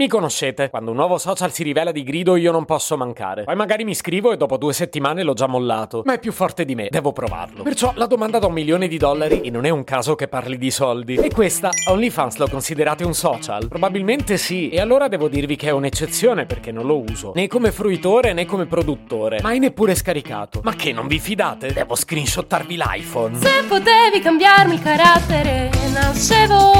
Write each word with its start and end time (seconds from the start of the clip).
Mi 0.00 0.08
conoscete, 0.08 0.70
quando 0.70 0.92
un 0.92 0.96
nuovo 0.96 1.18
social 1.18 1.52
si 1.52 1.62
rivela 1.62 1.92
di 1.92 2.02
grido 2.02 2.36
io 2.36 2.52
non 2.52 2.64
posso 2.64 2.96
mancare. 2.96 3.44
Poi 3.44 3.54
magari 3.54 3.84
mi 3.84 3.90
iscrivo 3.90 4.32
e 4.32 4.38
dopo 4.38 4.56
due 4.56 4.72
settimane 4.72 5.22
l'ho 5.22 5.34
già 5.34 5.46
mollato, 5.46 6.00
ma 6.06 6.14
è 6.14 6.18
più 6.18 6.32
forte 6.32 6.64
di 6.64 6.74
me, 6.74 6.88
devo 6.90 7.12
provarlo. 7.12 7.62
Perciò 7.62 7.92
la 7.96 8.06
domanda 8.06 8.38
da 8.38 8.46
un 8.46 8.54
milione 8.54 8.88
di 8.88 8.96
dollari, 8.96 9.42
e 9.42 9.50
non 9.50 9.66
è 9.66 9.68
un 9.68 9.84
caso 9.84 10.14
che 10.14 10.26
parli 10.26 10.56
di 10.56 10.70
soldi, 10.70 11.16
è 11.16 11.30
questa, 11.30 11.68
OnlyFans 11.90 12.38
lo 12.38 12.48
considerate 12.48 13.04
un 13.04 13.12
social? 13.12 13.68
Probabilmente 13.68 14.38
sì, 14.38 14.70
e 14.70 14.80
allora 14.80 15.06
devo 15.06 15.28
dirvi 15.28 15.56
che 15.56 15.68
è 15.68 15.72
un'eccezione 15.72 16.46
perché 16.46 16.72
non 16.72 16.86
lo 16.86 16.98
uso, 16.98 17.32
né 17.34 17.46
come 17.46 17.70
fruitore 17.70 18.32
né 18.32 18.46
come 18.46 18.64
produttore, 18.64 19.40
mai 19.42 19.58
neppure 19.58 19.94
scaricato. 19.94 20.62
Ma 20.64 20.72
che, 20.76 20.92
non 20.92 21.08
vi 21.08 21.18
fidate? 21.18 21.74
Devo 21.74 21.94
screenshottarvi 21.94 22.74
l'iPhone. 22.74 23.36
Se 23.36 23.64
potevi 23.68 24.20
cambiarmi 24.22 24.76
il 24.76 24.80
carattere, 24.80 25.68
nascevo. 25.92 26.79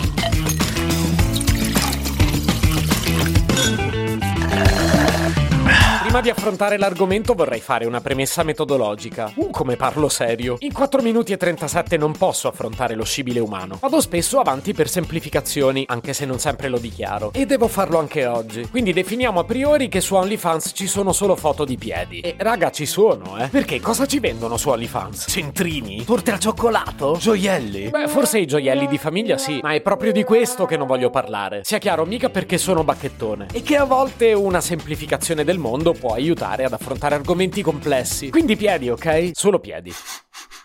Prima 6.11 6.25
di 6.25 6.29
affrontare 6.29 6.77
l'argomento 6.77 7.33
vorrei 7.35 7.61
fare 7.61 7.85
una 7.85 8.01
premessa 8.01 8.43
metodologica. 8.43 9.31
Uh, 9.33 9.49
come 9.49 9.77
parlo 9.77 10.09
serio. 10.09 10.57
In 10.59 10.73
4 10.73 11.01
minuti 11.01 11.31
e 11.31 11.37
37 11.37 11.95
non 11.95 12.11
posso 12.11 12.49
affrontare 12.49 12.95
lo 12.95 13.05
scibile 13.05 13.39
umano. 13.39 13.77
Vado 13.79 14.01
spesso 14.01 14.37
avanti 14.37 14.73
per 14.73 14.89
semplificazioni, 14.89 15.85
anche 15.87 16.11
se 16.11 16.25
non 16.25 16.37
sempre 16.37 16.67
lo 16.67 16.79
dichiaro. 16.79 17.31
E 17.31 17.45
devo 17.45 17.69
farlo 17.69 17.97
anche 17.97 18.25
oggi. 18.25 18.67
Quindi 18.67 18.91
definiamo 18.91 19.39
a 19.39 19.45
priori 19.45 19.87
che 19.87 20.01
su 20.01 20.15
OnlyFans 20.15 20.71
ci 20.73 20.85
sono 20.85 21.13
solo 21.13 21.37
foto 21.37 21.63
di 21.63 21.77
piedi. 21.77 22.19
E 22.19 22.35
raga, 22.37 22.71
ci 22.71 22.85
sono, 22.85 23.37
eh. 23.37 23.47
Perché 23.47 23.79
cosa 23.79 24.05
ci 24.05 24.19
vendono 24.19 24.57
su 24.57 24.67
OnlyFans? 24.67 25.27
Centrini? 25.29 26.03
Torte 26.03 26.33
al 26.33 26.39
cioccolato? 26.39 27.15
Gioielli? 27.17 27.87
Beh, 27.87 28.09
forse 28.09 28.37
i 28.39 28.47
gioielli 28.47 28.85
di 28.89 28.97
famiglia 28.97 29.37
sì, 29.37 29.61
ma 29.61 29.71
è 29.71 29.79
proprio 29.79 30.11
di 30.11 30.25
questo 30.25 30.65
che 30.65 30.75
non 30.75 30.87
voglio 30.87 31.09
parlare. 31.09 31.61
Sia 31.63 31.77
chiaro, 31.77 32.03
mica 32.03 32.27
perché 32.27 32.57
sono 32.57 32.83
bacchettone. 32.83 33.47
E 33.53 33.61
che 33.61 33.77
a 33.77 33.85
volte 33.85 34.33
una 34.33 34.59
semplificazione 34.59 35.45
del 35.45 35.57
mondo 35.57 35.99
può 36.01 36.13
aiutare 36.15 36.63
ad 36.63 36.73
affrontare 36.73 37.13
argomenti 37.13 37.61
complessi. 37.61 38.31
Quindi 38.31 38.55
piedi, 38.55 38.89
ok? 38.89 39.29
Solo 39.33 39.59
piedi. 39.59 39.93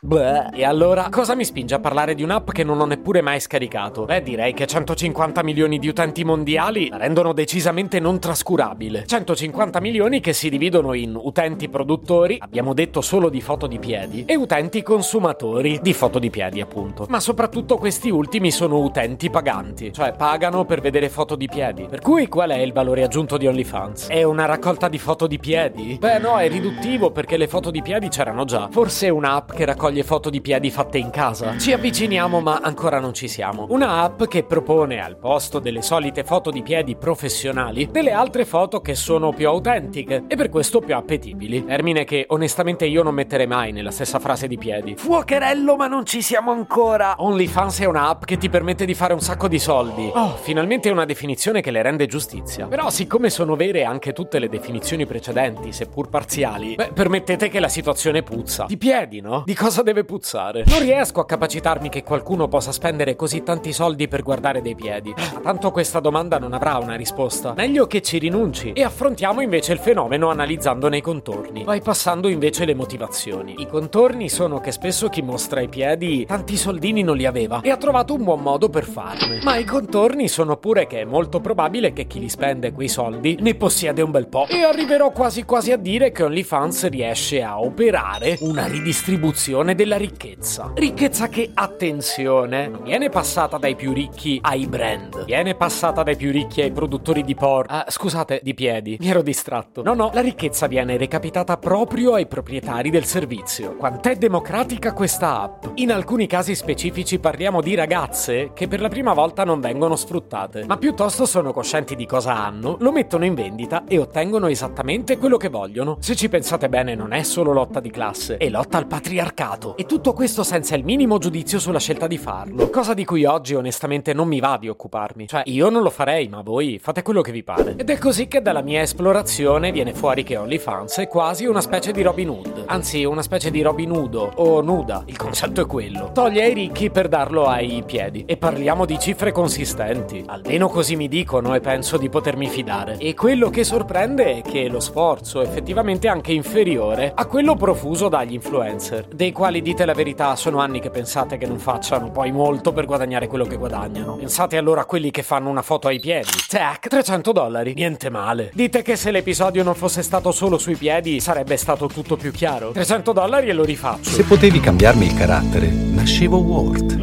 Beh, 0.00 0.48
e 0.52 0.62
allora 0.62 1.08
cosa 1.10 1.34
mi 1.34 1.44
spinge 1.44 1.74
a 1.74 1.78
parlare 1.78 2.14
di 2.14 2.22
un'app 2.22 2.50
che 2.50 2.64
non 2.64 2.80
ho 2.80 2.84
neppure 2.84 3.22
mai 3.22 3.40
scaricato? 3.40 4.04
Beh, 4.04 4.22
direi 4.22 4.52
che 4.52 4.66
150 4.66 5.42
milioni 5.42 5.78
di 5.78 5.88
utenti 5.88 6.22
mondiali 6.22 6.88
la 6.88 6.98
rendono 6.98 7.32
decisamente 7.32 7.98
non 7.98 8.18
trascurabile. 8.18 9.06
150 9.06 9.80
milioni 9.80 10.20
che 10.20 10.34
si 10.34 10.50
dividono 10.50 10.92
in 10.92 11.18
utenti 11.18 11.70
produttori, 11.70 12.36
abbiamo 12.38 12.74
detto 12.74 13.00
solo 13.00 13.30
di 13.30 13.40
foto 13.40 13.66
di 13.66 13.78
piedi, 13.78 14.24
e 14.26 14.36
utenti 14.36 14.82
consumatori 14.82 15.78
di 15.80 15.94
foto 15.94 16.18
di 16.18 16.28
piedi, 16.28 16.60
appunto. 16.60 17.06
Ma 17.08 17.18
soprattutto 17.18 17.78
questi 17.78 18.10
ultimi 18.10 18.50
sono 18.50 18.78
utenti 18.78 19.30
paganti, 19.30 19.94
cioè 19.94 20.12
pagano 20.12 20.66
per 20.66 20.82
vedere 20.82 21.08
foto 21.08 21.36
di 21.36 21.48
piedi. 21.48 21.86
Per 21.88 22.00
cui 22.00 22.28
qual 22.28 22.50
è 22.50 22.58
il 22.58 22.74
valore 22.74 23.02
aggiunto 23.02 23.38
di 23.38 23.46
OnlyFans? 23.46 24.08
È 24.08 24.22
una 24.22 24.44
raccolta 24.44 24.88
di 24.88 24.98
foto 24.98 25.26
di 25.26 25.38
piedi? 25.38 25.96
Beh, 25.98 26.18
no, 26.18 26.36
è 26.36 26.48
riduttivo 26.48 27.10
perché 27.10 27.38
le 27.38 27.48
foto 27.48 27.70
di 27.70 27.80
piedi 27.80 28.08
c'erano 28.08 28.44
già. 28.44 28.68
Forse 28.70 29.08
un'app 29.08 29.52
che 29.52 29.64
raccoglie 29.86 30.02
foto 30.02 30.30
di 30.30 30.40
piedi 30.40 30.70
fatte 30.70 30.98
in 30.98 31.10
casa. 31.10 31.56
Ci 31.58 31.72
avviciniamo, 31.72 32.40
ma 32.40 32.58
ancora 32.60 32.98
non 32.98 33.14
ci 33.14 33.28
siamo. 33.28 33.66
Una 33.68 34.02
app 34.02 34.24
che 34.24 34.42
propone 34.42 35.00
al 35.00 35.16
posto 35.16 35.60
delle 35.60 35.80
solite 35.80 36.24
foto 36.24 36.50
di 36.50 36.62
piedi 36.62 36.96
professionali 36.96 37.88
delle 37.90 38.10
altre 38.10 38.44
foto 38.44 38.80
che 38.80 38.96
sono 38.96 39.32
più 39.32 39.46
autentiche 39.46 40.24
e 40.26 40.34
per 40.34 40.48
questo 40.48 40.80
più 40.80 40.94
appetibili. 40.96 41.64
Termine 41.64 42.04
che 42.04 42.24
onestamente 42.28 42.86
io 42.86 43.04
non 43.04 43.14
metterei 43.14 43.46
mai 43.46 43.70
nella 43.70 43.92
stessa 43.92 44.18
frase 44.18 44.48
di 44.48 44.58
piedi. 44.58 44.96
Fuocherello, 44.96 45.76
ma 45.76 45.86
non 45.86 46.04
ci 46.04 46.20
siamo 46.20 46.50
ancora. 46.50 47.14
OnlyFans 47.18 47.80
è 47.80 47.84
un'app 47.84 48.24
che 48.24 48.38
ti 48.38 48.48
permette 48.48 48.84
di 48.84 48.94
fare 48.94 49.12
un 49.12 49.20
sacco 49.20 49.46
di 49.46 49.60
soldi. 49.60 50.10
Oh, 50.12 50.36
finalmente 50.36 50.90
una 50.90 51.04
definizione 51.04 51.60
che 51.60 51.70
le 51.70 51.82
rende 51.82 52.06
giustizia. 52.06 52.66
Però 52.66 52.90
siccome 52.90 53.30
sono 53.30 53.54
vere 53.54 53.84
anche 53.84 54.12
tutte 54.12 54.40
le 54.40 54.48
definizioni 54.48 55.06
precedenti, 55.06 55.72
seppur 55.72 56.08
parziali, 56.08 56.74
beh, 56.74 56.90
permettete 56.92 57.48
che 57.48 57.60
la 57.60 57.68
situazione 57.68 58.24
puzza. 58.24 58.64
Di 58.66 58.76
piedi, 58.76 59.20
no? 59.20 59.44
Di 59.46 59.54
cosa 59.54 59.75
deve 59.82 60.04
puzzare? 60.04 60.64
Non 60.66 60.80
riesco 60.80 61.20
a 61.20 61.26
capacitarmi 61.26 61.88
che 61.88 62.02
qualcuno 62.02 62.48
possa 62.48 62.72
spendere 62.72 63.16
così 63.16 63.42
tanti 63.42 63.72
soldi 63.72 64.08
per 64.08 64.22
guardare 64.22 64.62
dei 64.62 64.74
piedi. 64.74 65.14
Ma 65.16 65.40
tanto 65.40 65.70
questa 65.70 66.00
domanda 66.00 66.38
non 66.38 66.52
avrà 66.52 66.76
una 66.76 66.94
risposta. 66.94 67.54
Meglio 67.56 67.86
che 67.86 68.02
ci 68.02 68.18
rinunci 68.18 68.72
e 68.72 68.82
affrontiamo 68.82 69.40
invece 69.40 69.72
il 69.72 69.78
fenomeno 69.78 70.30
analizzandone 70.30 70.98
i 70.98 71.00
contorni, 71.00 71.64
bypassando 71.64 72.28
invece 72.28 72.64
le 72.64 72.74
motivazioni. 72.74 73.54
I 73.58 73.66
contorni 73.66 74.28
sono 74.28 74.60
che 74.60 74.72
spesso 74.72 75.08
chi 75.08 75.22
mostra 75.22 75.60
i 75.60 75.68
piedi 75.68 76.24
tanti 76.26 76.56
soldini 76.56 77.02
non 77.02 77.16
li 77.16 77.26
aveva 77.26 77.60
e 77.60 77.70
ha 77.70 77.76
trovato 77.76 78.14
un 78.14 78.24
buon 78.24 78.40
modo 78.40 78.68
per 78.68 78.84
farne. 78.84 79.40
Ma 79.42 79.56
i 79.56 79.64
contorni 79.64 80.28
sono 80.28 80.56
pure 80.56 80.86
che 80.86 81.00
è 81.00 81.04
molto 81.04 81.40
probabile 81.40 81.92
che 81.92 82.06
chi 82.06 82.18
li 82.18 82.28
spende 82.28 82.72
quei 82.72 82.88
soldi 82.88 83.36
ne 83.40 83.54
possiede 83.54 84.02
un 84.02 84.10
bel 84.10 84.28
po'. 84.28 84.46
E 84.48 84.62
arriverò 84.62 85.10
quasi 85.10 85.44
quasi 85.44 85.72
a 85.72 85.76
dire 85.76 86.12
che 86.12 86.22
OnlyFans 86.22 86.88
riesce 86.88 87.42
a 87.42 87.60
operare 87.60 88.38
una 88.40 88.66
ridistribuzione 88.66 89.65
della 89.74 89.96
ricchezza. 89.96 90.72
Ricchezza 90.74 91.28
che, 91.28 91.50
attenzione, 91.52 92.68
non 92.68 92.82
viene 92.82 93.08
passata 93.08 93.58
dai 93.58 93.74
più 93.74 93.92
ricchi 93.92 94.38
ai 94.42 94.66
brand, 94.66 95.24
viene 95.24 95.54
passata 95.54 96.02
dai 96.02 96.16
più 96.16 96.30
ricchi 96.30 96.60
ai 96.62 96.70
produttori 96.70 97.22
di 97.24 97.34
porno. 97.34 97.74
Ah, 97.76 97.86
scusate, 97.88 98.40
di 98.42 98.54
piedi, 98.54 98.96
mi 99.00 99.08
ero 99.08 99.22
distratto. 99.22 99.82
No, 99.82 99.94
no, 99.94 100.10
la 100.12 100.20
ricchezza 100.20 100.66
viene 100.66 100.96
recapitata 100.96 101.56
proprio 101.56 102.14
ai 102.14 102.26
proprietari 102.26 102.90
del 102.90 103.04
servizio. 103.04 103.76
Quant'è 103.76 104.16
democratica 104.16 104.92
questa 104.92 105.40
app? 105.40 105.64
In 105.74 105.92
alcuni 105.92 106.26
casi 106.26 106.54
specifici 106.54 107.18
parliamo 107.18 107.60
di 107.60 107.74
ragazze 107.74 108.52
che 108.54 108.68
per 108.68 108.80
la 108.80 108.88
prima 108.88 109.14
volta 109.14 109.44
non 109.44 109.60
vengono 109.60 109.96
sfruttate, 109.96 110.64
ma 110.66 110.76
piuttosto 110.76 111.26
sono 111.26 111.52
coscienti 111.52 111.96
di 111.96 112.06
cosa 112.06 112.36
hanno, 112.36 112.76
lo 112.80 112.92
mettono 112.92 113.24
in 113.24 113.34
vendita 113.34 113.84
e 113.86 113.98
ottengono 113.98 114.46
esattamente 114.46 115.18
quello 115.18 115.36
che 115.36 115.48
vogliono. 115.48 115.96
Se 116.00 116.14
ci 116.14 116.28
pensate 116.28 116.68
bene, 116.68 116.94
non 116.94 117.12
è 117.12 117.22
solo 117.22 117.52
lotta 117.52 117.80
di 117.80 117.90
classe, 117.90 118.36
è 118.36 118.48
lotta 118.48 118.78
al 118.78 118.86
patriarcato. 118.86 119.55
E 119.76 119.84
tutto 119.84 120.12
questo 120.12 120.42
senza 120.42 120.74
il 120.76 120.84
minimo 120.84 121.18
giudizio 121.18 121.58
sulla 121.58 121.78
scelta 121.78 122.06
di 122.06 122.18
farlo. 122.18 122.68
Cosa 122.70 122.94
di 122.94 123.04
cui 123.04 123.24
oggi 123.24 123.54
onestamente 123.54 124.12
non 124.12 124.28
mi 124.28 124.40
va 124.40 124.56
di 124.60 124.68
occuparmi. 124.68 125.26
Cioè, 125.26 125.42
io 125.46 125.70
non 125.70 125.82
lo 125.82 125.90
farei, 125.90 126.28
ma 126.28 126.42
voi 126.42 126.78
fate 126.80 127.02
quello 127.02 127.22
che 127.22 127.32
vi 127.32 127.42
pare. 127.42 127.74
Ed 127.76 127.90
è 127.90 127.98
così 127.98 128.28
che 128.28 128.42
dalla 128.42 128.60
mia 128.60 128.82
esplorazione 128.82 129.72
viene 129.72 129.94
fuori 129.94 130.22
che 130.22 130.36
OnlyFans 130.36 130.98
è 130.98 131.08
quasi 131.08 131.46
una 131.46 131.60
specie 131.60 131.92
di 131.92 132.02
Robin 132.02 132.28
Hood. 132.28 132.64
Anzi, 132.66 133.04
una 133.04 133.22
specie 133.22 133.50
di 133.50 133.62
Robin 133.62 133.88
Nudo 133.88 134.30
o 134.36 134.60
nuda. 134.60 135.02
Il 135.06 135.16
concetto 135.16 135.62
è 135.62 135.66
quello. 135.66 136.10
Toglie 136.12 136.44
ai 136.44 136.54
ricchi 136.54 136.90
per 136.90 137.08
darlo 137.08 137.46
ai 137.46 137.82
piedi. 137.84 138.24
E 138.26 138.36
parliamo 138.36 138.84
di 138.84 138.98
cifre 138.98 139.32
consistenti. 139.32 140.22
Almeno 140.26 140.68
così 140.68 140.96
mi 140.96 141.08
dicono 141.08 141.54
e 141.54 141.60
penso 141.60 141.96
di 141.96 142.08
potermi 142.08 142.48
fidare. 142.48 142.96
E 142.98 143.14
quello 143.14 143.50
che 143.50 143.64
sorprende 143.64 144.38
è 144.38 144.42
che 144.42 144.68
lo 144.68 144.80
sforzo 144.80 145.40
effettivamente 145.40 146.06
è 146.06 146.10
anche 146.10 146.32
inferiore 146.32 147.12
a 147.14 147.26
quello 147.26 147.54
profuso 147.56 148.08
dagli 148.08 148.34
influencer, 148.34 149.08
dei 149.08 149.32
quali 149.32 149.45
dite 149.50 149.84
la 149.84 149.94
verità, 149.94 150.36
sono 150.36 150.58
anni 150.58 150.80
che 150.80 150.90
pensate 150.90 151.38
che 151.38 151.46
non 151.46 151.58
facciano 151.58 152.10
poi 152.10 152.32
molto 152.32 152.72
per 152.72 152.84
guadagnare 152.84 153.26
quello 153.26 153.44
che 153.44 153.56
guadagnano. 153.56 154.16
Pensate 154.16 154.56
allora 154.56 154.82
a 154.82 154.84
quelli 154.84 155.10
che 155.10 155.22
fanno 155.22 155.48
una 155.48 155.62
foto 155.62 155.88
ai 155.88 156.00
piedi. 156.00 156.28
Tac, 156.48 156.88
300 156.88 157.32
dollari. 157.32 157.74
Niente 157.74 158.10
male. 158.10 158.50
Dite 158.52 158.82
che 158.82 158.96
se 158.96 159.10
l'episodio 159.10 159.62
non 159.62 159.74
fosse 159.74 160.02
stato 160.02 160.32
solo 160.32 160.58
sui 160.58 160.76
piedi 160.76 161.20
sarebbe 161.20 161.56
stato 161.56 161.86
tutto 161.86 162.16
più 162.16 162.32
chiaro. 162.32 162.72
300 162.72 163.12
dollari 163.12 163.48
e 163.48 163.52
lo 163.52 163.64
rifaccio. 163.64 164.10
Se 164.10 164.24
potevi 164.24 164.60
cambiarmi 164.60 165.06
il 165.06 165.14
carattere, 165.14 165.68
nascevo 165.68 166.38
Ward. 166.38 166.98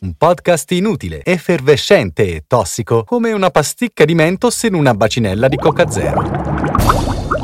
Un 0.00 0.14
podcast 0.16 0.70
inutile, 0.72 1.22
effervescente 1.24 2.26
e 2.26 2.44
tossico, 2.46 3.04
come 3.04 3.32
una 3.32 3.50
pasticca 3.50 4.04
di 4.04 4.14
mentos 4.14 4.62
in 4.62 4.74
una 4.74 4.94
bacinella 4.94 5.48
di 5.48 5.56
Coca 5.56 5.90
Zero. 5.90 6.45